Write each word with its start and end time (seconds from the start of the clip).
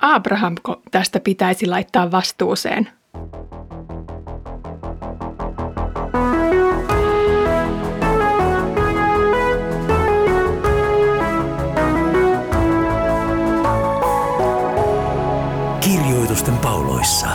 Abrahamko 0.00 0.82
tästä 0.90 1.20
pitäisi 1.20 1.66
laittaa 1.66 2.10
vastuuseen? 2.10 2.88
Kirjoitusten 15.80 16.56
pauloissa. 16.56 17.28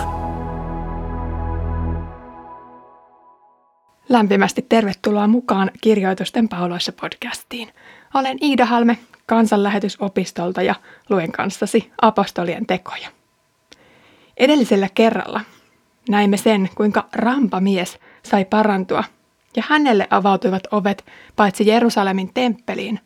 Lämpimästi 4.10 4.66
tervetuloa 4.70 5.28
mukaan 5.28 5.72
Kirjoitusten 5.82 6.50
pauloissa 6.50 6.92
podcastiin. 6.92 7.70
Olen 8.14 8.38
Iida 8.42 8.66
Halme 8.66 8.98
kansanlähetysopistolta 9.26 10.62
ja 10.62 10.76
luen 11.10 11.32
kanssasi 11.32 11.92
apostolien 12.02 12.66
tekoja. 12.66 13.10
Edellisellä 14.38 14.90
kerralla 14.94 15.42
näimme 16.10 16.38
sen, 16.38 16.70
kuinka 16.76 17.10
rampamies 17.14 18.00
sai 18.24 18.46
parantua 18.46 19.04
ja 19.56 19.64
hänelle 19.68 20.08
avautuivat 20.10 20.64
ovet 20.72 21.06
paitsi 21.36 21.68
Jerusalemin 21.68 22.34
temppeliin, 22.34 23.00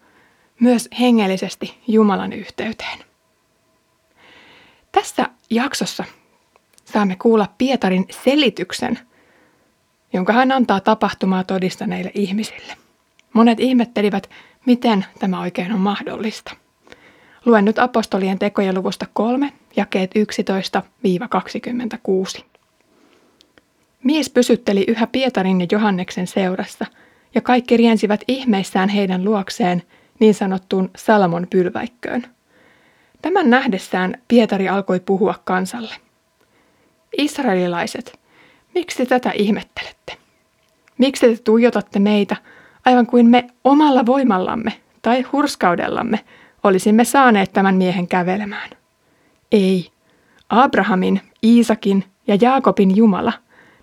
myös 0.59 0.89
hengellisesti 0.99 1.79
Jumalan 1.87 2.33
yhteyteen. 2.33 2.99
Tässä 4.91 5.25
jaksossa 5.49 6.03
saamme 6.85 7.15
kuulla 7.15 7.47
Pietarin 7.57 8.05
selityksen, 8.23 8.99
jonka 10.13 10.33
hän 10.33 10.51
antaa 10.51 10.79
tapahtumaa 10.79 11.43
todistaneille 11.43 12.11
ihmisille. 12.13 12.77
Monet 13.33 13.59
ihmettelivät, 13.59 14.29
miten 14.65 15.05
tämä 15.19 15.41
oikein 15.41 15.73
on 15.73 15.79
mahdollista. 15.79 16.55
Luen 17.45 17.65
nyt 17.65 17.79
apostolien 17.79 18.39
tekojen 18.39 18.75
luvusta 18.75 19.05
3, 19.13 19.53
jakeet 19.75 20.11
11-26. 22.39 22.43
Mies 24.03 24.29
pysytteli 24.29 24.83
yhä 24.87 25.07
Pietarin 25.07 25.61
ja 25.61 25.67
Johanneksen 25.71 26.27
seurassa, 26.27 26.85
ja 27.35 27.41
kaikki 27.41 27.77
riensivät 27.77 28.21
ihmeissään 28.27 28.89
heidän 28.89 29.23
luokseen 29.23 29.83
niin 30.19 30.33
sanottuun 30.33 30.89
Salomon 30.97 31.47
pylväikköön. 31.49 32.23
Tämän 33.21 33.49
nähdessään 33.49 34.21
Pietari 34.27 34.69
alkoi 34.69 34.99
puhua 34.99 35.35
kansalle. 35.43 35.95
Israelilaiset, 37.17 38.19
miksi 38.75 39.05
tätä 39.05 39.31
ihmettelette? 39.31 40.17
Miksi 40.97 41.35
te 41.35 41.41
tuijotatte 41.43 41.99
meitä, 41.99 42.35
aivan 42.89 43.07
kuin 43.07 43.29
me 43.29 43.47
omalla 43.63 44.05
voimallamme 44.05 44.73
tai 45.01 45.21
hurskaudellamme 45.21 46.19
olisimme 46.63 47.03
saaneet 47.03 47.53
tämän 47.53 47.75
miehen 47.75 48.07
kävelemään? 48.07 48.69
Ei. 49.51 49.89
Abrahamin, 50.49 51.21
Iisakin 51.43 52.03
ja 52.27 52.37
Jaakobin 52.41 52.95
Jumala, 52.95 53.33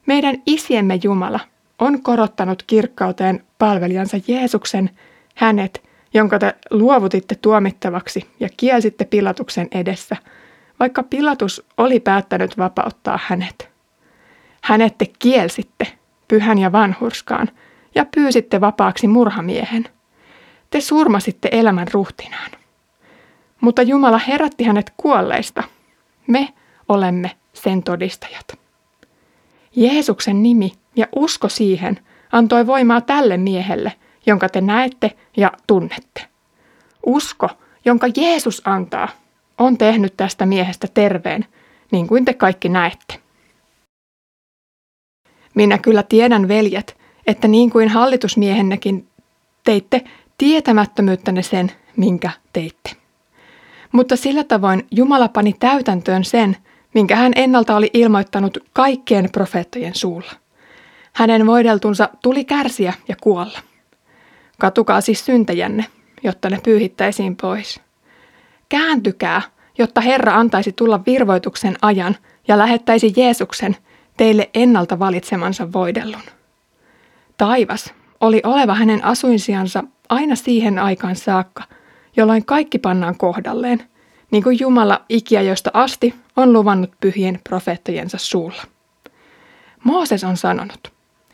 meidän 0.06 0.36
isiemme 0.46 0.98
Jumala, 1.02 1.40
on 1.78 2.02
korottanut 2.02 2.62
kirkkauteen 2.62 3.44
palvelijansa 3.58 4.16
Jeesuksen, 4.28 4.90
hänet, 5.34 5.82
jonka 6.14 6.38
te 6.38 6.54
luovutitte 6.70 7.34
tuomittavaksi 7.34 8.26
ja 8.40 8.48
kielsitte 8.56 9.04
Pilatuksen 9.04 9.68
edessä, 9.72 10.16
vaikka 10.80 11.02
Pilatus 11.02 11.66
oli 11.76 12.00
päättänyt 12.00 12.58
vapauttaa 12.58 13.18
hänet. 13.22 13.70
Hänet 14.62 14.98
te 14.98 15.06
kielsitte, 15.18 15.86
pyhän 16.28 16.58
ja 16.58 16.72
vanhurskaan, 16.72 17.48
ja 17.96 18.04
pyysitte 18.14 18.60
vapaaksi 18.60 19.08
murhamiehen. 19.08 19.88
Te 20.70 20.80
surmasitte 20.80 21.48
elämän 21.52 21.86
ruhtinaan. 21.92 22.50
Mutta 23.60 23.82
Jumala 23.82 24.18
herätti 24.18 24.64
hänet 24.64 24.92
kuolleista. 24.96 25.62
Me 26.26 26.48
olemme 26.88 27.30
sen 27.52 27.82
todistajat. 27.82 28.58
Jeesuksen 29.76 30.42
nimi 30.42 30.72
ja 30.96 31.06
usko 31.16 31.48
siihen 31.48 32.00
antoi 32.32 32.66
voimaa 32.66 33.00
tälle 33.00 33.36
miehelle, 33.36 33.92
jonka 34.26 34.48
te 34.48 34.60
näette 34.60 35.16
ja 35.36 35.52
tunnette. 35.66 36.26
Usko, 37.06 37.48
jonka 37.84 38.06
Jeesus 38.16 38.62
antaa, 38.64 39.08
on 39.58 39.78
tehnyt 39.78 40.16
tästä 40.16 40.46
miehestä 40.46 40.88
terveen, 40.94 41.44
niin 41.92 42.06
kuin 42.06 42.24
te 42.24 42.34
kaikki 42.34 42.68
näette. 42.68 43.20
Minä 45.54 45.78
kyllä 45.78 46.02
tiedän, 46.02 46.48
veljet, 46.48 46.95
että 47.26 47.48
niin 47.48 47.70
kuin 47.70 47.88
hallitusmiehennekin 47.88 49.08
teitte 49.64 50.04
tietämättömyyttänne 50.38 51.42
sen, 51.42 51.72
minkä 51.96 52.30
teitte. 52.52 52.90
Mutta 53.92 54.16
sillä 54.16 54.44
tavoin 54.44 54.86
Jumala 54.90 55.28
pani 55.28 55.52
täytäntöön 55.52 56.24
sen, 56.24 56.56
minkä 56.94 57.16
hän 57.16 57.32
ennalta 57.36 57.76
oli 57.76 57.90
ilmoittanut 57.94 58.58
kaikkien 58.72 59.28
profeettojen 59.32 59.94
suulla. 59.94 60.32
Hänen 61.12 61.46
voideltunsa 61.46 62.08
tuli 62.22 62.44
kärsiä 62.44 62.92
ja 63.08 63.16
kuolla. 63.20 63.58
Katukaa 64.58 65.00
siis 65.00 65.24
syntäjänne, 65.24 65.84
jotta 66.22 66.50
ne 66.50 66.60
pyyhittäisiin 66.64 67.36
pois. 67.36 67.80
Kääntykää, 68.68 69.42
jotta 69.78 70.00
Herra 70.00 70.34
antaisi 70.34 70.72
tulla 70.72 71.00
virvoituksen 71.06 71.76
ajan 71.82 72.16
ja 72.48 72.58
lähettäisi 72.58 73.12
Jeesuksen, 73.16 73.76
teille 74.16 74.50
ennalta 74.54 74.98
valitsemansa 74.98 75.72
voidellun. 75.72 76.22
Taivas 77.36 77.94
oli 78.20 78.40
oleva 78.44 78.74
hänen 78.74 79.04
asuinsiansa 79.04 79.84
aina 80.08 80.36
siihen 80.36 80.78
aikaan 80.78 81.16
saakka, 81.16 81.62
jolloin 82.16 82.44
kaikki 82.44 82.78
pannaan 82.78 83.18
kohdalleen, 83.18 83.82
niin 84.30 84.42
kuin 84.42 84.60
Jumala 84.60 85.04
ikiä 85.08 85.42
josta 85.42 85.70
asti 85.74 86.14
on 86.36 86.52
luvannut 86.52 86.90
pyhien 87.00 87.40
profeettojensa 87.48 88.18
suulla. 88.18 88.62
Mooses 89.84 90.24
on 90.24 90.36
sanonut, 90.36 90.92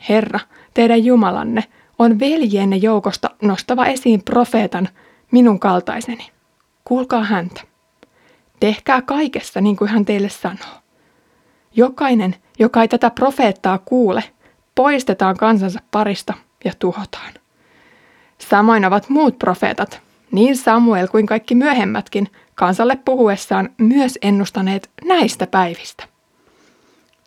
Herra, 0.08 0.40
teidän 0.74 1.04
Jumalanne, 1.04 1.64
on 1.98 2.18
veljienne 2.18 2.76
joukosta 2.76 3.30
nostava 3.42 3.86
esiin 3.86 4.22
profeetan, 4.24 4.88
minun 5.30 5.60
kaltaiseni. 5.60 6.30
Kuulkaa 6.84 7.24
häntä. 7.24 7.60
Tehkää 8.60 9.02
kaikessa 9.02 9.60
niin 9.60 9.76
kuin 9.76 9.90
hän 9.90 10.04
teille 10.04 10.28
sanoo. 10.28 10.80
Jokainen, 11.76 12.36
joka 12.58 12.82
ei 12.82 12.88
tätä 12.88 13.10
profeettaa 13.10 13.78
kuule, 13.78 14.24
poistetaan 14.74 15.36
kansansa 15.36 15.80
parista 15.90 16.34
ja 16.64 16.72
tuhotaan. 16.78 17.32
Samoin 18.38 18.84
ovat 18.84 19.08
muut 19.08 19.38
profeetat, 19.38 20.00
niin 20.32 20.56
Samuel 20.56 21.08
kuin 21.08 21.26
kaikki 21.26 21.54
myöhemmätkin, 21.54 22.28
kansalle 22.54 22.96
puhuessaan 23.04 23.70
myös 23.78 24.18
ennustaneet 24.22 24.90
näistä 25.04 25.46
päivistä. 25.46 26.04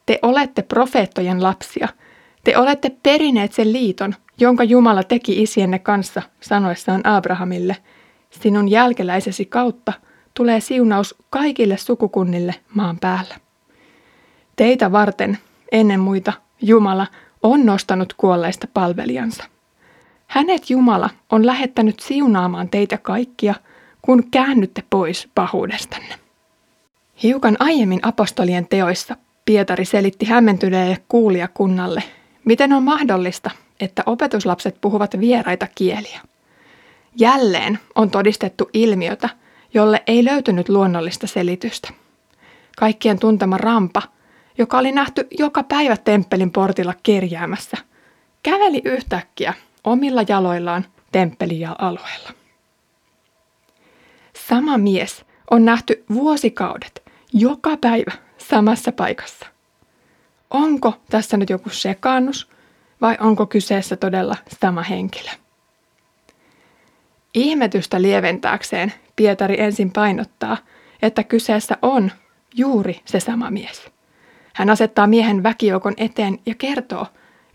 Te 0.06 0.20
olette 0.22 0.62
profeettojen 0.62 1.44
lapsia. 1.44 1.88
Te 2.44 2.58
olette 2.58 2.92
perineet 3.04 3.54
sen 3.54 3.74
liiton, 3.74 4.16
jonka 4.40 4.64
Jumala 4.64 5.04
teki 5.04 5.42
isienne 5.42 5.80
kanssa 5.80 6.22
sanoessaan 6.42 7.08
Abrahamille, 7.08 7.78
sinun 8.30 8.68
jälkeläisesi 8.68 9.46
kautta 9.46 9.94
tulee 10.34 10.60
siunaus 10.60 11.16
kaikille 11.30 11.78
sukukunnille 11.78 12.56
maan 12.74 12.98
päällä. 13.00 13.36
Teitä 14.56 14.92
varten, 14.92 15.38
ennen 15.72 16.00
muita, 16.00 16.34
Jumala 16.62 17.08
on 17.46 17.66
nostanut 17.66 18.14
kuolleista 18.14 18.68
palvelijansa. 18.74 19.44
Hänet 20.28 20.70
Jumala 20.70 21.10
on 21.30 21.46
lähettänyt 21.46 22.00
siunaamaan 22.00 22.70
teitä 22.70 22.98
kaikkia, 22.98 23.56
kun 24.02 24.32
käännytte 24.32 24.84
pois 24.90 25.30
pahuudestanne. 25.36 26.16
Hiukan 27.24 27.58
aiemmin 27.60 28.00
apostolien 28.02 28.68
teoissa 28.68 29.16
Pietari 29.46 29.86
selitti 29.86 30.26
hämmentyneelle 30.26 30.98
kuulijakunnalle, 31.08 32.04
miten 32.46 32.74
on 32.74 32.84
mahdollista, 32.84 33.52
että 33.80 34.04
opetuslapset 34.06 34.78
puhuvat 34.82 35.20
vieraita 35.20 35.68
kieliä. 35.76 36.22
Jälleen 37.16 37.80
on 37.96 38.12
todistettu 38.12 38.70
ilmiötä, 38.74 39.30
jolle 39.74 40.04
ei 40.08 40.26
löytynyt 40.26 40.70
luonnollista 40.70 41.28
selitystä. 41.28 41.90
Kaikkien 42.78 43.20
tuntema 43.20 43.58
rampa– 43.58 44.02
joka 44.58 44.78
oli 44.78 44.92
nähty 44.92 45.28
joka 45.40 45.64
päivä 45.64 45.98
temppelin 45.98 46.52
portilla 46.52 46.94
kerjäämässä, 47.04 47.78
käveli 48.44 48.82
yhtäkkiä 48.86 49.54
omilla 49.84 50.22
jaloillaan 50.28 50.86
temppelin 51.12 51.68
alueella. 51.78 52.30
Sama 54.48 54.78
mies 54.78 55.26
on 55.52 55.66
nähty 55.66 56.04
vuosikaudet 56.14 57.04
joka 57.34 57.78
päivä 57.78 58.12
samassa 58.38 58.92
paikassa. 58.92 59.46
Onko 60.50 60.94
tässä 61.10 61.38
nyt 61.38 61.50
joku 61.50 61.70
sekaannus 61.70 62.50
vai 63.02 63.18
onko 63.20 63.46
kyseessä 63.46 63.96
todella 63.96 64.36
sama 64.62 64.82
henkilö? 64.82 65.30
Ihmetystä 67.34 68.02
lieventääkseen 68.02 68.94
Pietari 69.16 69.62
ensin 69.62 69.92
painottaa, 69.92 70.58
että 71.02 71.24
kyseessä 71.24 71.78
on 71.82 72.12
juuri 72.56 73.02
se 73.06 73.20
sama 73.20 73.52
mies. 73.52 73.95
Hän 74.56 74.70
asettaa 74.70 75.08
miehen 75.08 75.44
väkijoukon 75.44 75.94
eteen 75.98 76.40
ja 76.46 76.56
kertoo, 76.56 77.08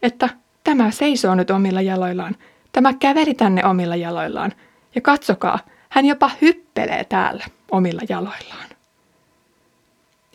että 0.02 0.28
tämä 0.64 0.90
seisoo 0.90 1.34
nyt 1.34 1.50
omilla 1.50 1.80
jaloillaan, 1.80 2.36
tämä 2.72 2.92
käveli 2.92 3.34
tänne 3.34 3.64
omilla 3.64 3.96
jaloillaan, 3.96 4.52
ja 4.94 5.00
katsokaa, 5.00 5.58
hän 5.88 6.06
jopa 6.06 6.30
hyppelee 6.40 7.04
täällä 7.04 7.44
omilla 7.70 8.00
jaloillaan. 8.08 8.66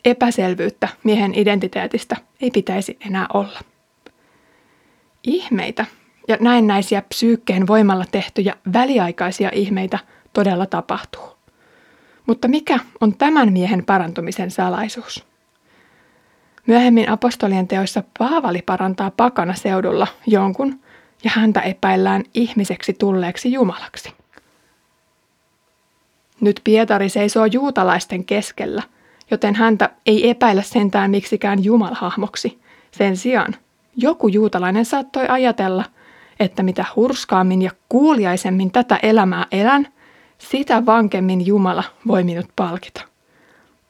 epäselvyyttä 0.04 0.88
miehen 1.04 1.34
identiteetistä 1.34 2.16
ei 2.40 2.50
pitäisi 2.50 2.98
enää 3.06 3.26
olla. 3.34 3.60
Ihmeitä 5.24 5.84
ja 6.28 6.36
näennäisiä 6.40 7.02
psyykkeen 7.02 7.66
voimalla 7.66 8.04
tehtyjä 8.12 8.54
väliaikaisia 8.72 9.50
ihmeitä 9.52 9.98
todella 10.32 10.66
tapahtuu. 10.66 11.36
Mutta 12.26 12.48
mikä 12.48 12.78
on 13.00 13.16
tämän 13.16 13.52
miehen 13.52 13.84
parantumisen 13.84 14.50
salaisuus? 14.50 15.35
Myöhemmin 16.66 17.08
apostolien 17.08 17.68
teoissa 17.68 18.02
Paavali 18.18 18.62
parantaa 18.62 19.10
pakana 19.16 19.54
seudulla 19.54 20.06
jonkun 20.26 20.80
ja 21.24 21.30
häntä 21.34 21.60
epäillään 21.60 22.24
ihmiseksi 22.34 22.92
tulleeksi 22.92 23.52
Jumalaksi. 23.52 24.12
Nyt 26.40 26.60
Pietari 26.64 27.08
seisoo 27.08 27.46
juutalaisten 27.46 28.24
keskellä, 28.24 28.82
joten 29.30 29.54
häntä 29.54 29.90
ei 30.06 30.30
epäillä 30.30 30.62
sentään 30.62 31.10
miksikään 31.10 31.64
jumalhahmoksi. 31.64 32.60
Sen 32.90 33.16
sijaan 33.16 33.56
joku 33.96 34.28
juutalainen 34.28 34.84
saattoi 34.84 35.26
ajatella, 35.28 35.84
että 36.40 36.62
mitä 36.62 36.84
hurskaammin 36.96 37.62
ja 37.62 37.70
kuuliaisemmin 37.88 38.70
tätä 38.70 38.98
elämää 39.02 39.46
elän, 39.52 39.88
sitä 40.38 40.86
vankemmin 40.86 41.46
Jumala 41.46 41.84
voi 42.06 42.24
minut 42.24 42.46
palkita. 42.56 43.00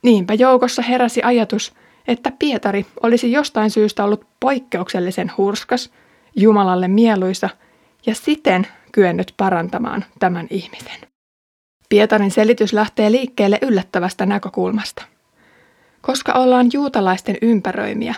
Niinpä 0.03 0.35
joukossa 0.35 0.83
heräsi 0.83 1.23
ajatus, 1.23 1.75
että 2.09 2.33
Pietari 2.39 2.87
olisi 3.03 3.33
jostain 3.33 3.71
syystä 3.71 4.05
ollut 4.05 4.27
poikkeuksellisen 4.41 5.33
hurskas, 5.39 5.91
Jumalalle 6.37 6.89
mieluisa 6.89 7.49
ja 8.07 8.15
siten 8.15 8.67
kyennyt 8.93 9.35
parantamaan 9.37 10.05
tämän 10.19 10.47
ihmisen. 10.51 11.01
Pietarin 11.89 12.31
selitys 12.31 12.73
lähtee 12.73 13.11
liikkeelle 13.11 13.59
yllättävästä 13.63 14.27
näkökulmasta. 14.27 15.03
Koska 16.01 16.33
ollaan 16.33 16.67
juutalaisten 16.73 17.37
ympäröimiä, 17.43 18.15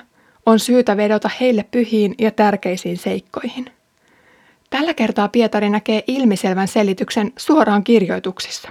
on 0.47 0.59
syytä 0.59 0.97
vedota 0.97 1.31
heille 1.41 1.65
pyhiin 1.71 2.15
ja 2.19 2.31
tärkeisiin 2.31 2.97
seikkoihin. 2.97 3.67
Tällä 4.71 4.95
kertaa 4.95 5.29
Pietari 5.29 5.71
näkee 5.71 6.05
ilmiselvän 6.07 6.69
selityksen 6.69 7.33
suoraan 7.37 7.85
kirjoituksissa. 7.85 8.69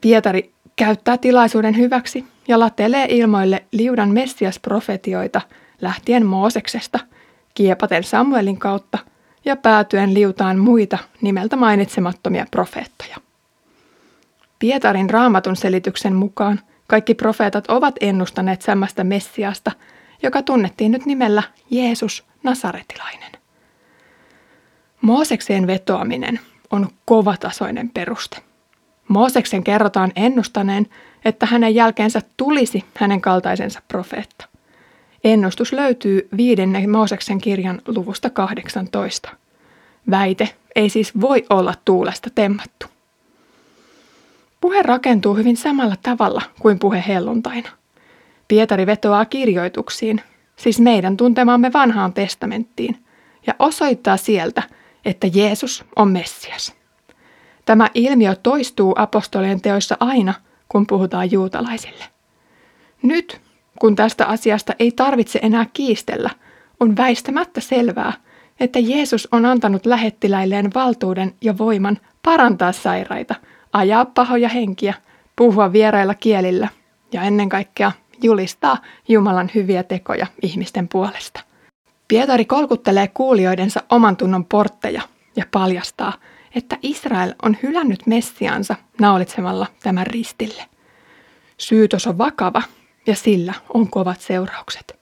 Pietari 0.00 0.52
käyttää 0.76 1.18
tilaisuuden 1.18 1.76
hyväksi 1.76 2.24
ja 2.48 2.58
latelee 2.58 3.06
ilmoille 3.08 3.64
liudan 3.72 4.10
messiasprofetioita 4.10 5.40
lähtien 5.80 6.26
Mooseksesta, 6.26 6.98
kiepaten 7.54 8.04
Samuelin 8.04 8.58
kautta 8.58 8.98
ja 9.44 9.56
päätyen 9.56 10.14
liutaan 10.14 10.58
muita 10.58 10.98
nimeltä 11.20 11.56
mainitsemattomia 11.56 12.46
profeettoja. 12.50 13.16
Pietarin 14.58 15.10
raamatun 15.10 15.56
selityksen 15.56 16.14
mukaan 16.14 16.60
kaikki 16.86 17.14
profeetat 17.14 17.64
ovat 17.68 17.94
ennustaneet 18.00 18.62
samasta 18.62 19.04
Messiasta, 19.04 19.72
joka 20.22 20.42
tunnettiin 20.42 20.92
nyt 20.92 21.06
nimellä 21.06 21.42
Jeesus 21.70 22.24
Nasaretilainen. 22.42 23.32
Moosekseen 25.00 25.66
vetoaminen 25.66 26.40
on 26.70 26.88
kovatasoinen 27.04 27.90
peruste. 27.90 28.51
Mooseksen 29.12 29.64
kerrotaan 29.64 30.12
ennustaneen, 30.16 30.86
että 31.24 31.46
hänen 31.46 31.74
jälkeensä 31.74 32.20
tulisi 32.36 32.84
hänen 32.96 33.20
kaltaisensa 33.20 33.82
profeetta. 33.88 34.48
Ennustus 35.24 35.72
löytyy 35.72 36.28
viidennen 36.36 36.90
Mooseksen 36.90 37.40
kirjan 37.40 37.82
luvusta 37.86 38.30
18. 38.30 39.30
Väite 40.10 40.48
ei 40.76 40.88
siis 40.88 41.20
voi 41.20 41.44
olla 41.50 41.74
tuulesta 41.84 42.30
temmattu. 42.34 42.86
Puhe 44.60 44.82
rakentuu 44.82 45.34
hyvin 45.34 45.56
samalla 45.56 45.96
tavalla 46.02 46.42
kuin 46.60 46.78
puhe 46.78 47.04
helluntaina. 47.08 47.68
Pietari 48.48 48.86
vetoaa 48.86 49.24
kirjoituksiin, 49.24 50.20
siis 50.56 50.80
meidän 50.80 51.16
tuntemamme 51.16 51.72
vanhaan 51.72 52.12
testamenttiin, 52.12 53.04
ja 53.46 53.54
osoittaa 53.58 54.16
sieltä, 54.16 54.62
että 55.04 55.26
Jeesus 55.32 55.84
on 55.96 56.08
Messias. 56.10 56.81
Tämä 57.64 57.88
ilmiö 57.94 58.36
toistuu 58.42 58.94
apostolien 58.96 59.60
teoissa 59.60 59.96
aina, 60.00 60.34
kun 60.68 60.86
puhutaan 60.86 61.32
juutalaisille. 61.32 62.04
Nyt, 63.02 63.40
kun 63.80 63.96
tästä 63.96 64.26
asiasta 64.26 64.72
ei 64.78 64.90
tarvitse 64.90 65.38
enää 65.42 65.66
kiistellä, 65.72 66.30
on 66.80 66.96
väistämättä 66.96 67.60
selvää, 67.60 68.12
että 68.60 68.78
Jeesus 68.78 69.28
on 69.32 69.46
antanut 69.46 69.86
lähettiläilleen 69.86 70.70
valtuuden 70.74 71.34
ja 71.40 71.58
voiman 71.58 71.98
parantaa 72.22 72.72
sairaita, 72.72 73.34
ajaa 73.72 74.04
pahoja 74.04 74.48
henkiä, 74.48 74.94
puhua 75.36 75.72
vierailla 75.72 76.14
kielillä 76.14 76.68
ja 77.12 77.22
ennen 77.22 77.48
kaikkea 77.48 77.92
julistaa 78.22 78.76
Jumalan 79.08 79.50
hyviä 79.54 79.82
tekoja 79.82 80.26
ihmisten 80.42 80.88
puolesta. 80.88 81.40
Pietari 82.08 82.44
kolkuttelee 82.44 83.08
kuulijoidensa 83.08 83.82
oman 83.90 84.16
tunnon 84.16 84.44
portteja 84.44 85.02
ja 85.36 85.44
paljastaa, 85.50 86.12
että 86.54 86.78
Israel 86.82 87.34
on 87.42 87.56
hylännyt 87.62 88.06
Messiansa 88.06 88.76
naulitsemalla 89.00 89.66
tämän 89.82 90.06
ristille. 90.06 90.64
Syytös 91.58 92.06
on 92.06 92.18
vakava 92.18 92.62
ja 93.06 93.16
sillä 93.16 93.54
on 93.74 93.90
kovat 93.90 94.20
seuraukset. 94.20 94.98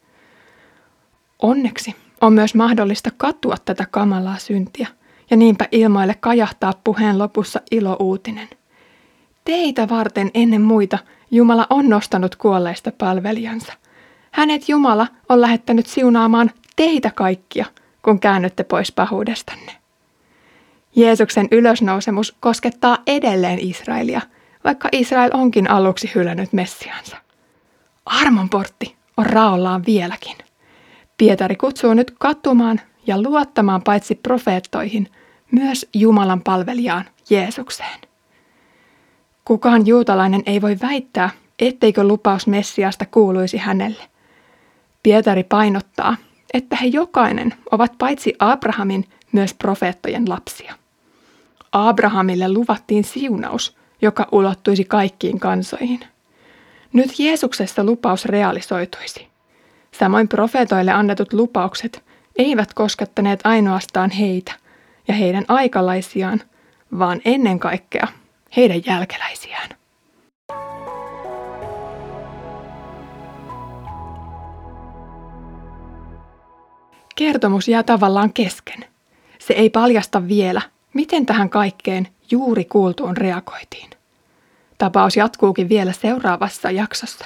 Onneksi 1.42 1.96
on 2.20 2.32
myös 2.32 2.54
mahdollista 2.54 3.10
katua 3.16 3.56
tätä 3.64 3.86
kamalaa 3.90 4.38
syntiä 4.38 4.88
ja 5.30 5.36
niinpä 5.36 5.68
ilmoille 5.72 6.14
kajahtaa 6.20 6.72
puheen 6.84 7.18
lopussa 7.18 7.60
ilouutinen. 7.70 8.48
Teitä 9.44 9.88
varten 9.88 10.30
ennen 10.34 10.62
muita 10.62 10.98
Jumala 11.30 11.66
on 11.70 11.88
nostanut 11.88 12.36
kuolleista 12.36 12.92
palvelijansa. 12.98 13.72
Hänet 14.30 14.68
Jumala 14.68 15.06
on 15.28 15.40
lähettänyt 15.40 15.86
siunaamaan 15.86 16.50
teitä 16.76 17.10
kaikkia, 17.14 17.66
kun 18.02 18.20
käännytte 18.20 18.64
pois 18.64 18.92
pahuudestanne. 18.92 19.79
Jeesuksen 20.96 21.48
ylösnousemus 21.50 22.36
koskettaa 22.40 22.98
edelleen 23.06 23.58
Israelia, 23.58 24.20
vaikka 24.64 24.88
Israel 24.92 25.30
onkin 25.34 25.70
aluksi 25.70 26.10
hylännyt 26.14 26.52
Messiansa. 26.52 27.16
Armon 28.06 28.48
portti 28.48 28.96
on 29.16 29.26
raollaan 29.26 29.86
vieläkin. 29.86 30.36
Pietari 31.16 31.56
kutsuu 31.56 31.94
nyt 31.94 32.14
katumaan 32.18 32.80
ja 33.06 33.22
luottamaan 33.22 33.82
paitsi 33.82 34.14
profeettoihin, 34.14 35.08
myös 35.50 35.88
Jumalan 35.94 36.42
palvelijaan 36.42 37.04
Jeesukseen. 37.30 38.00
Kukaan 39.44 39.86
juutalainen 39.86 40.42
ei 40.46 40.62
voi 40.62 40.76
väittää, 40.82 41.30
etteikö 41.58 42.04
lupaus 42.04 42.46
Messiasta 42.46 43.06
kuuluisi 43.06 43.56
hänelle. 43.56 44.02
Pietari 45.02 45.44
painottaa, 45.44 46.16
että 46.54 46.76
he 46.76 46.86
jokainen 46.86 47.54
ovat 47.70 47.92
paitsi 47.98 48.34
Abrahamin 48.38 49.04
myös 49.32 49.54
profeettojen 49.54 50.28
lapsia. 50.28 50.74
Abrahamille 51.72 52.52
luvattiin 52.52 53.04
siunaus, 53.04 53.76
joka 54.02 54.26
ulottuisi 54.32 54.84
kaikkiin 54.84 55.40
kansoihin. 55.40 56.00
Nyt 56.92 57.18
Jeesuksessa 57.18 57.84
lupaus 57.84 58.24
realisoituisi. 58.24 59.28
Samoin 59.92 60.28
profeetoille 60.28 60.92
annetut 60.92 61.32
lupaukset 61.32 62.04
eivät 62.36 62.74
koskettaneet 62.74 63.40
ainoastaan 63.44 64.10
heitä 64.10 64.52
ja 65.08 65.14
heidän 65.14 65.44
aikalaisiaan, 65.48 66.40
vaan 66.98 67.20
ennen 67.24 67.58
kaikkea 67.58 68.06
heidän 68.56 68.82
jälkeläisiään. 68.86 69.68
Kertomus 77.16 77.68
jää 77.68 77.82
tavallaan 77.82 78.32
kesken. 78.32 78.84
Se 79.38 79.54
ei 79.54 79.70
paljasta 79.70 80.28
vielä, 80.28 80.62
miten 80.94 81.26
tähän 81.26 81.50
kaikkeen 81.50 82.08
juuri 82.30 82.64
kuultuun 82.64 83.16
reagoitiin. 83.16 83.90
Tapaus 84.78 85.16
jatkuukin 85.16 85.68
vielä 85.68 85.92
seuraavassa 85.92 86.70
jaksossa, 86.70 87.24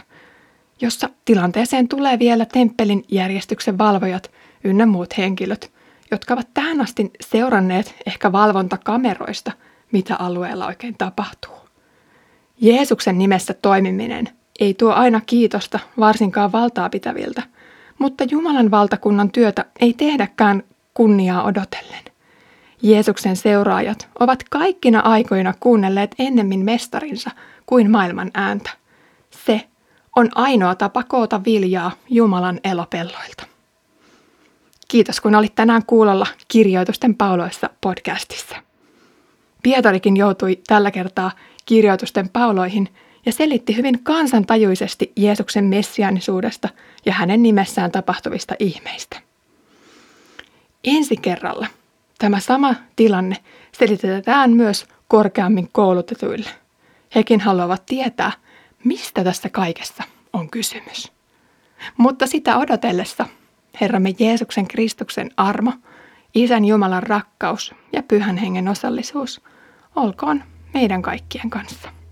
jossa 0.80 1.08
tilanteeseen 1.24 1.88
tulee 1.88 2.18
vielä 2.18 2.46
temppelin 2.46 3.04
järjestyksen 3.08 3.78
valvojat 3.78 4.30
ynnä 4.64 4.86
muut 4.86 5.18
henkilöt, 5.18 5.72
jotka 6.10 6.34
ovat 6.34 6.48
tähän 6.54 6.80
asti 6.80 7.10
seuranneet 7.20 7.94
ehkä 8.06 8.32
valvontakameroista, 8.32 9.52
mitä 9.92 10.16
alueella 10.16 10.66
oikein 10.66 10.94
tapahtuu. 10.98 11.54
Jeesuksen 12.60 13.18
nimessä 13.18 13.54
toimiminen 13.54 14.28
ei 14.60 14.74
tuo 14.74 14.92
aina 14.92 15.20
kiitosta 15.26 15.78
varsinkaan 15.98 16.52
valtaa 16.52 16.90
pitäviltä, 16.90 17.42
mutta 17.98 18.24
Jumalan 18.30 18.70
valtakunnan 18.70 19.30
työtä 19.30 19.64
ei 19.80 19.92
tehdäkään 19.92 20.62
kunniaa 20.94 21.44
odotellen. 21.44 22.13
Jeesuksen 22.84 23.36
seuraajat 23.36 24.08
ovat 24.20 24.44
kaikkina 24.50 25.00
aikoina 25.00 25.54
kuunnelleet 25.60 26.14
ennemmin 26.18 26.64
mestarinsa 26.64 27.30
kuin 27.66 27.90
maailman 27.90 28.30
ääntä. 28.34 28.70
Se 29.30 29.68
on 30.16 30.28
ainoa 30.34 30.74
tapa 30.74 31.02
koota 31.02 31.44
viljaa 31.44 31.92
Jumalan 32.10 32.60
elopelloilta. 32.64 33.46
Kiitos 34.88 35.20
kun 35.20 35.34
olit 35.34 35.54
tänään 35.54 35.86
kuulolla 35.86 36.26
kirjoitusten 36.48 37.14
pauloissa 37.14 37.70
podcastissa. 37.80 38.56
Pietarikin 39.62 40.16
joutui 40.16 40.58
tällä 40.66 40.90
kertaa 40.90 41.30
kirjoitusten 41.66 42.28
pauloihin 42.28 42.88
ja 43.26 43.32
selitti 43.32 43.76
hyvin 43.76 44.04
kansantajuisesti 44.04 45.12
Jeesuksen 45.16 45.64
messiaanisuudesta 45.64 46.68
ja 47.06 47.12
hänen 47.12 47.42
nimessään 47.42 47.90
tapahtuvista 47.90 48.54
ihmeistä. 48.58 49.20
Ensi 50.84 51.16
kerralla 51.16 51.66
tämä 52.18 52.40
sama 52.40 52.74
tilanne 52.96 53.36
selitetään 53.72 54.50
myös 54.50 54.86
korkeammin 55.08 55.68
koulutetuille. 55.72 56.50
Hekin 57.14 57.40
haluavat 57.40 57.86
tietää, 57.86 58.32
mistä 58.84 59.24
tässä 59.24 59.48
kaikessa 59.48 60.04
on 60.32 60.50
kysymys. 60.50 61.12
Mutta 61.96 62.26
sitä 62.26 62.58
odotellessa 62.58 63.26
Herramme 63.80 64.14
Jeesuksen 64.18 64.68
Kristuksen 64.68 65.30
armo, 65.36 65.72
Isän 66.34 66.64
Jumalan 66.64 67.02
rakkaus 67.02 67.74
ja 67.92 68.02
Pyhän 68.02 68.36
Hengen 68.36 68.68
osallisuus 68.68 69.40
olkoon 69.96 70.44
meidän 70.74 71.02
kaikkien 71.02 71.50
kanssa. 71.50 72.03